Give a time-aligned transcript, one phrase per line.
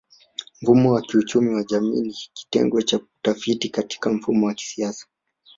[0.61, 5.07] Mfumo wa kiuchumi wa jamii ni kitengo cha utafiti Katika mifumo ya kisasa